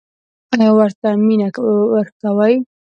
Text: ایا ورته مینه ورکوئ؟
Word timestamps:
ایا 0.53 0.69
ورته 0.77 1.07
مینه 1.25 1.47
ورکوئ؟ 1.95 2.55